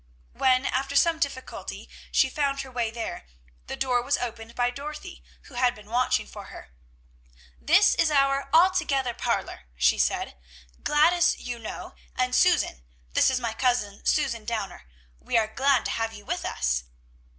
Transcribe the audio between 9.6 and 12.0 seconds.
she said. "Gladys, you know,